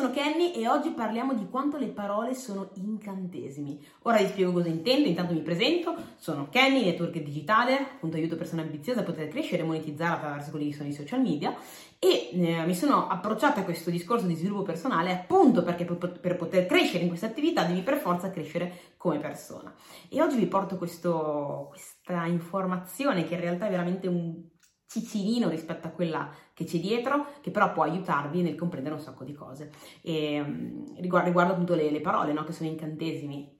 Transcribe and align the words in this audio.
sono 0.00 0.12
Kenny 0.14 0.52
e 0.52 0.66
oggi 0.66 0.92
parliamo 0.92 1.34
di 1.34 1.46
quanto 1.50 1.76
le 1.76 1.88
parole 1.88 2.32
sono 2.32 2.70
incantesimi. 2.76 3.86
Ora 4.04 4.16
vi 4.16 4.28
spiego 4.28 4.50
cosa 4.50 4.68
intendo, 4.68 5.06
intanto 5.06 5.34
mi 5.34 5.42
presento, 5.42 5.94
sono 6.16 6.48
Kenny, 6.48 6.86
network 6.86 7.18
digitale, 7.18 7.76
appunto 7.76 8.16
aiuto 8.16 8.34
persone 8.34 8.62
ambiziose 8.62 9.00
a 9.00 9.02
poter 9.02 9.28
crescere 9.28 9.62
e 9.62 9.66
monetizzare 9.66 10.14
attraverso 10.14 10.50
quelli 10.52 10.70
che 10.70 10.76
sono 10.76 10.88
i 10.88 10.94
social 10.94 11.20
media 11.20 11.54
e 11.98 12.30
eh, 12.32 12.64
mi 12.64 12.74
sono 12.74 13.08
approcciata 13.08 13.60
a 13.60 13.64
questo 13.64 13.90
discorso 13.90 14.24
di 14.24 14.36
sviluppo 14.36 14.62
personale 14.62 15.12
appunto 15.12 15.62
perché 15.62 15.84
per, 15.84 16.18
per, 16.18 16.36
poter 16.38 16.64
crescere 16.64 17.02
in 17.02 17.08
questa 17.08 17.26
attività 17.26 17.64
devi 17.64 17.82
per 17.82 17.98
forza 17.98 18.30
crescere 18.30 18.94
come 18.96 19.18
persona. 19.18 19.74
E 20.08 20.22
oggi 20.22 20.38
vi 20.38 20.46
porto 20.46 20.78
questo, 20.78 21.66
questa 21.68 22.24
informazione 22.24 23.24
che 23.24 23.34
in 23.34 23.40
realtà 23.40 23.66
è 23.66 23.70
veramente 23.70 24.08
un 24.08 24.48
cicinino 24.90 25.48
rispetto 25.48 25.86
a 25.86 25.90
quella 25.90 26.34
che 26.52 26.64
c'è 26.64 26.80
dietro, 26.80 27.34
che 27.40 27.52
però 27.52 27.72
può 27.72 27.84
aiutarvi 27.84 28.42
nel 28.42 28.56
comprendere 28.56 28.96
un 28.96 29.00
sacco 29.00 29.22
di 29.22 29.32
cose. 29.32 29.70
E, 30.02 30.40
um, 30.40 31.00
riguardo, 31.00 31.28
riguardo, 31.28 31.52
appunto 31.52 31.76
le, 31.76 31.92
le 31.92 32.00
parole, 32.00 32.32
no, 32.32 32.42
che 32.42 32.52
sono 32.52 32.68
incantesimi, 32.68 33.56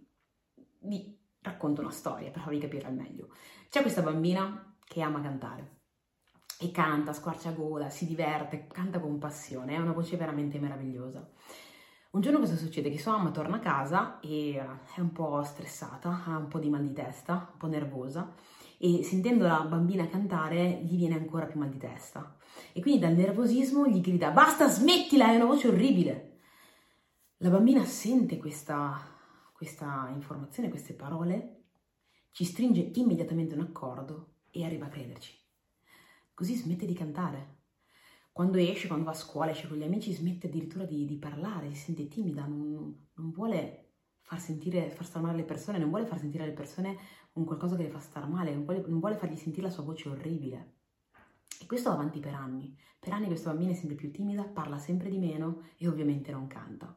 vi 0.80 1.16
racconto 1.40 1.82
una 1.82 1.92
storia 1.92 2.32
per 2.32 2.42
farvi 2.42 2.58
capire 2.58 2.88
al 2.88 2.94
meglio. 2.94 3.28
C'è 3.68 3.80
questa 3.80 4.02
bambina 4.02 4.76
che 4.84 5.02
ama 5.02 5.20
cantare 5.20 5.78
e 6.58 6.72
canta, 6.72 7.12
squarciagola, 7.12 7.88
si 7.90 8.06
diverte, 8.06 8.66
canta 8.66 8.98
con 8.98 9.18
passione, 9.18 9.76
ha 9.76 9.80
una 9.80 9.92
voce 9.92 10.16
veramente 10.16 10.58
meravigliosa. 10.58 11.30
Un 12.12 12.22
giorno 12.22 12.40
cosa 12.40 12.56
succede? 12.56 12.90
Che 12.90 12.98
sua 12.98 13.12
mamma 13.12 13.30
torna 13.30 13.56
a 13.56 13.60
casa 13.60 14.18
e 14.18 14.60
è 14.96 15.00
un 15.00 15.12
po' 15.12 15.44
stressata, 15.44 16.24
ha 16.24 16.36
un 16.38 16.48
po' 16.48 16.58
di 16.58 16.68
mal 16.68 16.82
di 16.82 16.92
testa, 16.92 17.50
un 17.52 17.56
po' 17.56 17.68
nervosa 17.68 18.34
e 18.78 19.04
sentendo 19.04 19.46
la 19.46 19.60
bambina 19.60 20.08
cantare 20.08 20.82
gli 20.82 20.96
viene 20.96 21.14
ancora 21.14 21.46
più 21.46 21.60
mal 21.60 21.68
di 21.68 21.78
testa. 21.78 22.36
E 22.72 22.80
quindi 22.80 22.98
dal 22.98 23.14
nervosismo 23.14 23.86
gli 23.86 24.00
grida 24.00 24.32
basta, 24.32 24.68
smettila, 24.68 25.26
hai 25.26 25.36
una 25.36 25.44
voce 25.44 25.68
orribile. 25.68 26.38
La 27.36 27.50
bambina 27.50 27.84
sente 27.84 28.38
questa, 28.38 29.00
questa 29.52 30.10
informazione, 30.12 30.68
queste 30.68 30.94
parole, 30.94 31.66
ci 32.32 32.42
stringe 32.42 32.90
immediatamente 32.94 33.54
un 33.54 33.60
accordo 33.60 34.32
e 34.50 34.64
arriva 34.64 34.86
a 34.86 34.88
crederci. 34.88 35.38
Così 36.34 36.56
smette 36.56 36.86
di 36.86 36.94
cantare. 36.94 37.58
Quando 38.32 38.58
esce, 38.58 38.86
quando 38.86 39.04
va 39.04 39.10
a 39.10 39.14
scuola, 39.14 39.50
esce 39.50 39.68
con 39.68 39.76
gli 39.76 39.82
amici, 39.82 40.12
smette 40.12 40.46
addirittura 40.46 40.84
di, 40.84 41.04
di 41.04 41.18
parlare, 41.18 41.74
si 41.74 41.84
sente 41.84 42.08
timida, 42.08 42.46
non, 42.46 43.08
non 43.14 43.30
vuole 43.30 43.90
far 44.20 44.40
sentire, 44.40 44.90
far 44.90 45.04
star 45.04 45.22
male 45.22 45.38
le 45.38 45.44
persone, 45.44 45.78
non 45.78 45.90
vuole 45.90 46.06
far 46.06 46.18
sentire 46.18 46.44
alle 46.44 46.52
persone 46.52 46.96
un 47.32 47.44
qualcosa 47.44 47.76
che 47.76 47.82
le 47.82 47.90
fa 47.90 47.98
star 47.98 48.28
male, 48.28 48.54
non 48.54 48.64
vuole, 48.64 48.84
non 48.86 49.00
vuole 49.00 49.16
fargli 49.16 49.36
sentire 49.36 49.66
la 49.66 49.72
sua 49.72 49.82
voce 49.82 50.08
orribile. 50.08 50.74
E 51.60 51.66
questo 51.66 51.90
va 51.90 51.96
avanti 51.96 52.20
per 52.20 52.34
anni. 52.34 52.76
Per 52.98 53.12
anni 53.12 53.26
questa 53.26 53.50
bambina 53.50 53.72
è 53.72 53.74
sempre 53.74 53.96
più 53.96 54.10
timida, 54.10 54.44
parla 54.44 54.78
sempre 54.78 55.10
di 55.10 55.18
meno 55.18 55.62
e 55.76 55.88
ovviamente 55.88 56.30
non 56.30 56.46
canta. 56.46 56.96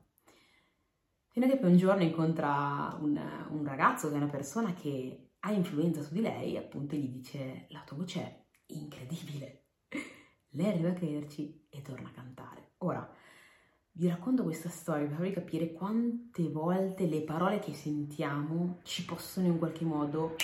Fino 1.30 1.46
a 1.46 1.50
che 1.50 1.58
poi 1.58 1.72
un 1.72 1.78
giorno 1.78 2.04
incontra 2.04 2.96
un, 3.02 3.20
un 3.50 3.64
ragazzo, 3.66 4.10
che 4.10 4.14
è 4.14 4.18
una 4.18 4.28
persona 4.28 4.74
che 4.74 5.32
ha 5.40 5.52
influenza 5.52 6.04
su 6.04 6.14
di 6.14 6.22
lei, 6.22 6.58
appunto, 6.58 6.94
e 6.94 7.00
gli 7.00 7.10
dice 7.10 7.66
la 7.70 7.82
tua 7.84 7.98
voce 7.98 8.22
è 8.22 8.46
incredibile. 8.68 9.63
Lei 10.56 10.68
arriva 10.68 10.90
a 10.90 10.94
crederci 10.94 11.66
e 11.70 11.82
torna 11.82 12.10
a 12.10 12.12
cantare. 12.12 12.74
Ora, 12.80 13.10
vi 13.94 14.08
racconto 14.08 14.44
questa 14.44 14.70
storia 14.70 15.08
per 15.08 15.16
farvi 15.16 15.32
capire 15.32 15.72
quante 15.72 16.48
volte 16.48 17.08
le 17.08 17.22
parole 17.22 17.58
che 17.58 17.74
sentiamo 17.74 18.80
ci 18.84 19.04
possono 19.04 19.48
in 19.48 19.58
qualche 19.58 19.84
modo 19.84 20.36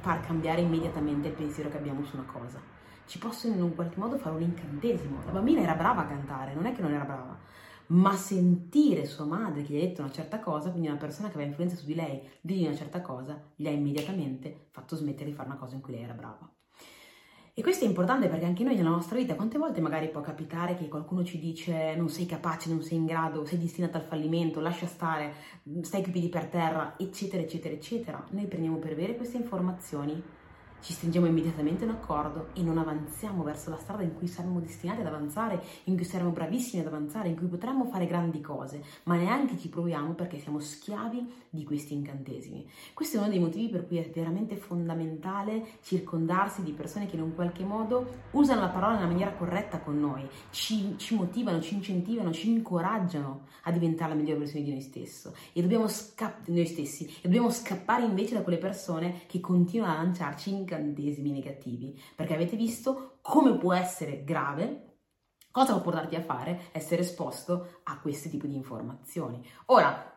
far 0.00 0.20
cambiare 0.20 0.60
immediatamente 0.60 1.28
il 1.28 1.34
pensiero 1.34 1.70
che 1.70 1.78
abbiamo 1.78 2.04
su 2.04 2.16
una 2.16 2.26
cosa. 2.26 2.60
Ci 3.06 3.18
possono 3.18 3.54
in 3.54 3.62
un 3.62 3.74
qualche 3.74 3.98
modo 3.98 4.18
fare 4.18 4.36
un 4.36 4.42
incantesimo. 4.42 5.24
La 5.24 5.32
bambina 5.32 5.62
era 5.62 5.74
brava 5.74 6.02
a 6.02 6.06
cantare, 6.06 6.52
non 6.52 6.66
è 6.66 6.72
che 6.72 6.82
non 6.82 6.92
era 6.92 7.04
brava, 7.04 7.38
ma 7.86 8.14
sentire 8.14 9.06
sua 9.06 9.24
madre 9.24 9.62
che 9.62 9.72
gli 9.72 9.78
ha 9.78 9.86
detto 9.86 10.02
una 10.02 10.12
certa 10.12 10.38
cosa, 10.38 10.68
quindi 10.70 10.88
una 10.88 10.98
persona 10.98 11.28
che 11.28 11.34
aveva 11.34 11.48
influenza 11.48 11.76
su 11.76 11.86
di 11.86 11.94
lei, 11.94 12.20
dirgli 12.42 12.66
una 12.66 12.76
certa 12.76 13.00
cosa, 13.00 13.42
gli 13.56 13.66
ha 13.66 13.70
immediatamente 13.70 14.66
fatto 14.70 14.96
smettere 14.96 15.30
di 15.30 15.34
fare 15.34 15.48
una 15.48 15.58
cosa 15.58 15.76
in 15.76 15.80
cui 15.80 15.94
lei 15.94 16.02
era 16.02 16.12
brava. 16.12 16.46
E 17.54 17.60
questo 17.60 17.84
è 17.84 17.86
importante 17.86 18.28
perché 18.28 18.46
anche 18.46 18.64
noi 18.64 18.76
nella 18.76 18.88
nostra 18.88 19.18
vita, 19.18 19.34
quante 19.34 19.58
volte 19.58 19.82
magari 19.82 20.08
può 20.08 20.22
capitare 20.22 20.74
che 20.74 20.88
qualcuno 20.88 21.22
ci 21.22 21.38
dice 21.38 21.94
non 21.96 22.08
sei 22.08 22.24
capace, 22.24 22.70
non 22.70 22.82
sei 22.82 22.96
in 22.96 23.04
grado, 23.04 23.44
sei 23.44 23.58
destinata 23.58 23.98
al 23.98 24.04
fallimento, 24.04 24.58
lascia 24.58 24.86
stare, 24.86 25.34
stai 25.82 26.02
coi 26.02 26.12
piedi 26.12 26.30
per 26.30 26.46
terra, 26.46 26.94
eccetera, 26.96 27.42
eccetera, 27.42 27.74
eccetera. 27.74 28.24
Noi 28.30 28.46
prendiamo 28.46 28.78
per 28.78 28.94
vere 28.94 29.16
queste 29.16 29.36
informazioni 29.36 30.40
ci 30.82 30.92
stringiamo 30.92 31.26
immediatamente 31.26 31.84
un 31.84 31.90
accordo 31.90 32.48
e 32.54 32.62
non 32.62 32.76
avanziamo 32.76 33.44
verso 33.44 33.70
la 33.70 33.76
strada 33.76 34.02
in 34.02 34.14
cui 34.14 34.26
saremo 34.26 34.58
destinati 34.58 35.00
ad 35.00 35.06
avanzare, 35.06 35.62
in 35.84 35.94
cui 35.94 36.04
saremo 36.04 36.30
bravissimi 36.30 36.82
ad 36.82 36.88
avanzare, 36.88 37.28
in 37.28 37.36
cui 37.36 37.46
potremmo 37.46 37.84
fare 37.84 38.06
grandi 38.06 38.40
cose, 38.40 38.82
ma 39.04 39.14
neanche 39.14 39.56
ci 39.56 39.68
proviamo 39.68 40.14
perché 40.14 40.40
siamo 40.40 40.58
schiavi 40.58 41.44
di 41.50 41.62
questi 41.62 41.94
incantesimi. 41.94 42.66
Questo 42.94 43.16
è 43.16 43.20
uno 43.20 43.28
dei 43.28 43.38
motivi 43.38 43.68
per 43.68 43.86
cui 43.86 43.98
è 43.98 44.10
veramente 44.12 44.56
fondamentale 44.56 45.64
circondarsi 45.82 46.64
di 46.64 46.72
persone 46.72 47.06
che 47.06 47.14
in 47.14 47.22
un 47.22 47.34
qualche 47.34 47.62
modo 47.62 48.06
usano 48.32 48.60
la 48.60 48.68
parola 48.68 48.94
nella 48.94 49.06
maniera 49.06 49.32
corretta 49.32 49.78
con 49.78 50.00
noi, 50.00 50.28
ci, 50.50 50.94
ci 50.96 51.14
motivano, 51.14 51.60
ci 51.60 51.74
incentivano, 51.74 52.32
ci 52.32 52.50
incoraggiano 52.50 53.46
a 53.62 53.70
diventare 53.70 54.14
la 54.14 54.16
migliore 54.16 54.40
versione 54.40 54.64
di 54.64 54.72
noi, 54.72 54.80
stesso. 54.80 55.32
E 55.52 55.62
scapp- 55.86 56.48
noi 56.48 56.66
stessi 56.66 57.04
e 57.04 57.20
dobbiamo 57.22 57.50
scappare 57.50 58.04
invece 58.04 58.34
da 58.34 58.42
quelle 58.42 58.58
persone 58.58 59.20
che 59.26 59.38
continuano 59.38 59.92
a 59.92 60.02
lanciarci 60.02 60.50
incantesimi 60.50 60.70
incantesimi 60.76 61.30
negativi, 61.30 62.00
perché 62.14 62.34
avete 62.34 62.56
visto 62.56 63.18
come 63.22 63.56
può 63.56 63.72
essere 63.72 64.24
grave 64.24 64.90
Cosa 65.52 65.74
può 65.74 65.82
portarti 65.82 66.16
a 66.16 66.22
fare? 66.22 66.70
Essere 66.72 67.02
esposto 67.02 67.80
a 67.82 68.00
questo 68.00 68.30
tipo 68.30 68.46
di 68.46 68.54
informazioni. 68.54 69.46
Ora, 69.66 70.10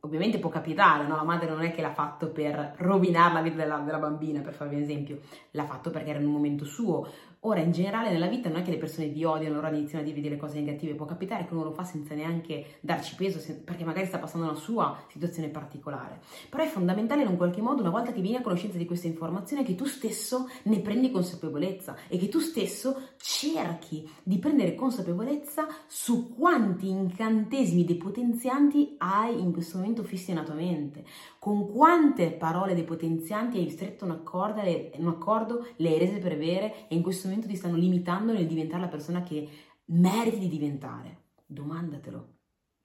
ovviamente 0.00 0.38
può 0.38 0.50
capitare, 0.50 1.06
no? 1.06 1.16
La 1.16 1.22
madre 1.22 1.48
non 1.48 1.62
è 1.62 1.72
che 1.72 1.80
l'ha 1.80 1.94
fatto 1.94 2.30
per 2.30 2.74
rovinare 2.76 3.32
la 3.32 3.40
vita 3.40 3.56
della, 3.56 3.78
della, 3.78 3.98
bambina, 3.98 4.42
per 4.42 4.52
farvi 4.52 4.74
un 4.74 4.82
esempio, 4.82 5.20
l'ha 5.52 5.64
fatto 5.64 5.88
perché 5.88 6.10
era 6.10 6.18
in 6.18 6.26
un 6.26 6.32
momento 6.32 6.66
suo. 6.66 7.08
Ora, 7.44 7.58
in 7.58 7.72
generale 7.72 8.12
nella 8.12 8.28
vita 8.28 8.48
non 8.48 8.60
è 8.60 8.62
che 8.62 8.70
le 8.70 8.76
persone 8.76 9.08
vi 9.08 9.24
odiano, 9.24 9.54
allora 9.54 9.74
iniziano 9.74 10.04
a 10.04 10.06
dirvi 10.06 10.20
delle 10.20 10.36
cose 10.36 10.60
negative, 10.60 10.94
può 10.94 11.06
capitare 11.06 11.44
che 11.44 11.54
uno 11.54 11.64
lo 11.64 11.72
fa 11.72 11.82
senza 11.82 12.14
neanche 12.14 12.76
darci 12.78 13.16
peso, 13.16 13.40
perché 13.64 13.82
magari 13.82 14.06
sta 14.06 14.18
passando 14.18 14.46
una 14.46 14.56
sua 14.56 14.96
situazione 15.10 15.48
particolare. 15.48 16.20
Però 16.48 16.62
è 16.62 16.68
fondamentale 16.68 17.22
in 17.22 17.28
un 17.28 17.36
qualche 17.36 17.60
modo, 17.60 17.80
una 17.80 17.90
volta 17.90 18.12
che 18.12 18.20
vieni 18.20 18.36
a 18.36 18.42
conoscenza 18.42 18.78
di 18.78 18.84
questa 18.84 19.08
informazione, 19.08 19.64
che 19.64 19.74
tu 19.74 19.86
stesso 19.86 20.48
ne 20.64 20.78
prendi 20.78 21.10
consapevolezza 21.10 21.96
e 22.06 22.16
che 22.16 22.28
tu 22.28 22.38
stesso 22.38 23.08
cerchi 23.16 24.08
di 24.22 24.38
prendere 24.38 24.76
consapevolezza 24.76 25.66
su 25.88 26.32
quanti 26.36 26.90
incantesimi 26.90 27.84
depotenzianti 27.84 28.94
hai 28.98 29.40
in 29.40 29.50
questo 29.50 29.78
momento 29.78 30.04
fissi 30.04 30.32
nella 30.32 30.44
tua 30.44 30.54
mente, 30.54 31.04
con 31.40 31.68
quante 31.68 32.30
parole 32.30 32.76
depotenzianti 32.76 33.58
hai 33.58 33.68
stretto 33.68 34.04
un 34.04 34.12
accordo, 34.12 34.60
un 34.60 35.08
accordo 35.08 35.66
le 35.78 35.88
hai 35.88 35.98
rese 35.98 36.18
per 36.18 36.38
vere 36.38 36.86
e 36.86 36.94
in 36.94 37.02
questo 37.02 37.22
momento 37.22 37.30
momento 37.32 37.48
ti 37.48 37.56
stanno 37.56 37.76
limitando 37.76 38.32
nel 38.32 38.46
diventare 38.46 38.82
la 38.82 38.88
persona 38.88 39.22
che 39.22 39.48
meriti 39.86 40.38
di 40.38 40.48
diventare. 40.48 41.20
Domandatelo. 41.46 42.28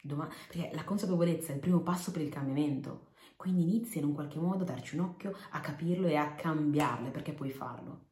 Doma- 0.01 0.29
perché 0.47 0.71
la 0.73 0.83
consapevolezza 0.83 1.51
è 1.51 1.55
il 1.55 1.61
primo 1.61 1.81
passo 1.81 2.11
per 2.11 2.21
il 2.21 2.29
cambiamento. 2.29 3.09
Quindi 3.35 3.63
inizia 3.63 4.01
in 4.01 4.07
un 4.07 4.13
qualche 4.13 4.39
modo 4.39 4.63
a 4.63 4.65
darci 4.65 4.95
un 4.95 5.01
occhio, 5.01 5.35
a 5.51 5.59
capirlo 5.59 6.07
e 6.07 6.15
a 6.15 6.33
cambiarle 6.33 7.09
perché 7.09 7.33
puoi 7.33 7.51
farlo. 7.51 8.05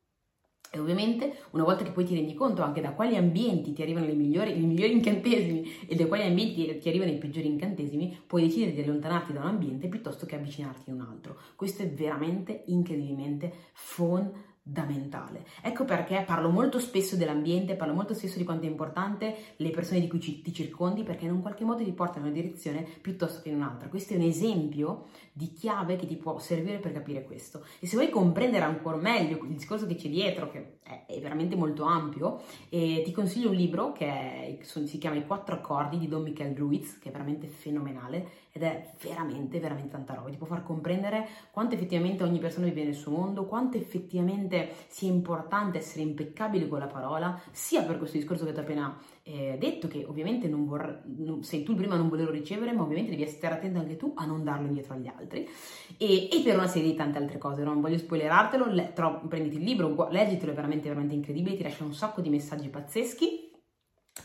E 0.71 0.79
ovviamente 0.79 1.43
una 1.51 1.63
volta 1.63 1.85
che 1.85 1.91
poi 1.91 2.03
ti 2.03 2.15
rendi 2.15 2.33
conto 2.33 2.61
anche 2.61 2.81
da 2.81 2.91
quali 2.91 3.15
ambienti 3.15 3.71
ti 3.71 3.81
arrivano 3.81 4.07
migliori, 4.07 4.57
i 4.57 4.65
migliori 4.65 4.91
incantesimi 4.91 5.87
e 5.87 5.95
da 5.95 6.05
quali 6.05 6.23
ambienti 6.23 6.77
ti 6.79 6.89
arrivano 6.89 7.11
i 7.11 7.17
peggiori 7.17 7.47
incantesimi, 7.47 8.23
puoi 8.27 8.43
decidere 8.43 8.73
di 8.73 8.81
allontanarti 8.81 9.31
da 9.31 9.39
un 9.39 9.47
ambiente 9.47 9.87
piuttosto 9.87 10.25
che 10.25 10.35
avvicinarti 10.35 10.89
in 10.89 10.97
un 10.97 11.07
altro. 11.07 11.39
Questo 11.55 11.83
è 11.83 11.89
veramente 11.89 12.63
incredibilmente 12.65 13.53
fondamentale 13.71 14.53
fondamentale. 14.65 15.45
Ecco 15.61 15.85
perché 15.85 16.23
parlo 16.25 16.49
molto 16.49 16.79
spesso 16.79 17.15
dell'ambiente, 17.15 17.75
parlo 17.75 17.93
molto 17.93 18.15
spesso 18.15 18.37
di 18.37 18.43
quanto 18.43 18.65
è 18.65 18.69
importante 18.69 19.35
le 19.57 19.69
persone 19.69 19.99
di 19.99 20.07
cui 20.07 20.19
ci, 20.19 20.41
ti 20.41 20.51
circondi 20.51 21.03
perché 21.03 21.25
in 21.25 21.31
un 21.31 21.41
qualche 21.41 21.63
modo 21.63 21.83
ti 21.83 21.91
portano 21.91 22.25
in 22.25 22.31
una 22.31 22.41
direzione 22.41 22.85
piuttosto 23.01 23.41
che 23.41 23.49
in 23.49 23.55
un'altra. 23.55 23.87
Questo 23.87 24.13
è 24.13 24.17
un 24.17 24.23
esempio 24.23 25.05
di 25.31 25.51
chiave 25.53 25.95
che 25.95 26.07
ti 26.07 26.15
può 26.15 26.39
servire 26.39 26.79
per 26.79 26.93
capire 26.93 27.23
questo. 27.23 27.63
E 27.79 27.85
se 27.85 27.95
vuoi 27.95 28.09
comprendere 28.09 28.65
ancora 28.65 28.97
meglio 28.97 29.43
il 29.43 29.53
discorso 29.53 29.85
che 29.85 29.95
c'è 29.95 30.09
dietro, 30.09 30.49
che 30.49 30.79
è, 30.81 31.05
è 31.05 31.19
veramente 31.19 31.55
molto 31.55 31.83
ampio, 31.83 32.41
eh, 32.69 33.03
ti 33.05 33.11
consiglio 33.11 33.49
un 33.49 33.55
libro 33.55 33.91
che 33.91 34.07
è, 34.07 34.57
si 34.63 34.97
chiama 34.97 35.17
I 35.17 35.25
quattro 35.25 35.55
accordi 35.55 35.99
di 35.99 36.07
Don 36.07 36.23
Michael 36.23 36.55
Ruiz, 36.55 36.97
che 36.97 37.09
è 37.09 37.11
veramente 37.11 37.47
fenomenale 37.47 38.43
ed 38.55 38.63
è 38.63 38.89
veramente, 39.01 39.59
veramente 39.59 39.89
tanta 39.89 40.13
roba. 40.13 40.29
Ti 40.29 40.37
può 40.37 40.47
far 40.47 40.63
comprendere 40.63 41.27
quanto 41.51 41.75
effettivamente 41.75 42.23
ogni 42.23 42.39
persona 42.39 42.67
vive 42.67 42.85
nel 42.85 42.95
suo 42.95 43.11
mondo, 43.11 43.45
quanto 43.47 43.75
effettivamente 43.75 44.71
sia 44.87 45.11
importante 45.11 45.79
essere 45.79 46.03
impeccabili 46.03 46.69
con 46.69 46.79
la 46.79 46.87
parola, 46.87 47.37
sia 47.51 47.83
per 47.83 47.97
questo 47.97 48.15
discorso 48.15 48.45
che 48.45 48.53
ti 48.53 48.59
ho 48.59 48.61
appena 48.61 48.97
eh, 49.23 49.57
detto, 49.59 49.89
che 49.89 50.05
ovviamente 50.07 50.47
non 50.47 50.65
vorrei, 50.67 50.99
non, 51.17 51.43
sei 51.43 51.63
tu 51.63 51.71
il 51.71 51.77
primo 51.77 51.95
a 51.95 51.97
non 51.97 52.07
volerlo 52.07 52.31
ricevere, 52.31 52.71
ma 52.71 52.83
ovviamente 52.83 53.11
devi 53.13 53.27
stare 53.27 53.55
attento 53.55 53.79
anche 53.79 53.97
tu 53.97 54.13
a 54.15 54.23
non 54.23 54.45
darlo 54.45 54.67
indietro 54.67 54.93
agli 54.93 55.07
altri, 55.07 55.45
e, 55.97 56.29
e 56.31 56.41
per 56.41 56.55
una 56.55 56.67
serie 56.67 56.91
di 56.91 56.95
tante 56.95 57.17
altre 57.17 57.37
cose. 57.37 57.61
Non 57.61 57.81
voglio 57.81 57.97
spoilerartelo, 57.97 58.67
le, 58.67 58.83
però 58.83 59.19
prenditi 59.27 59.57
il 59.57 59.63
libro, 59.63 60.07
leggitelo, 60.09 60.53
è 60.53 60.55
veramente, 60.55 60.87
veramente 60.87 61.13
incredibile, 61.13 61.57
ti 61.57 61.63
lascia 61.63 61.83
un 61.83 61.93
sacco 61.93 62.21
di 62.21 62.29
messaggi 62.29 62.69
pazzeschi. 62.69 63.51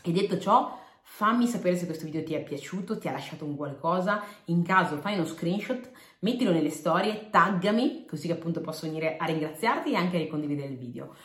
E 0.03 0.11
detto 0.13 0.39
ciò, 0.39 0.79
fammi 1.03 1.47
sapere 1.47 1.75
se 1.75 1.85
questo 1.85 2.05
video 2.05 2.23
ti 2.23 2.33
è 2.33 2.43
piaciuto, 2.43 2.97
ti 2.97 3.07
ha 3.07 3.11
lasciato 3.11 3.45
un 3.45 3.55
qualcosa, 3.55 4.23
in 4.45 4.63
caso 4.63 4.97
fai 4.97 5.15
uno 5.15 5.25
screenshot, 5.25 5.89
mettilo 6.19 6.51
nelle 6.51 6.69
storie, 6.69 7.29
taggami, 7.29 8.05
così 8.07 8.27
che 8.27 8.33
appunto 8.33 8.61
posso 8.61 8.87
venire 8.87 9.17
a 9.17 9.25
ringraziarti 9.25 9.91
e 9.91 9.95
anche 9.95 10.21
a 10.21 10.27
condividere 10.27 10.69
il 10.69 10.77
video. 10.77 11.15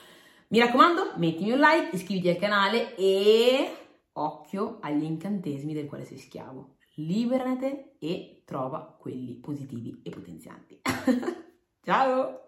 Mi 0.49 0.59
raccomando, 0.59 1.13
mettimi 1.17 1.53
un 1.53 1.59
like, 1.59 1.97
iscriviti 1.97 2.29
al 2.29 2.37
canale 2.37 2.95
e 2.95 3.71
occhio 4.13 4.79
agli 4.81 5.05
incantesimi 5.05 5.75
del 5.75 5.87
quale 5.87 6.05
sei 6.05 6.19
schiavo. 6.19 6.77
Liberate 6.97 7.97
e 7.99 8.43
trova 8.45 8.97
quelli 8.99 9.35
positivi 9.35 10.01
e 10.03 10.11
potenzianti. 10.11 10.81
Ciao! 11.83 12.46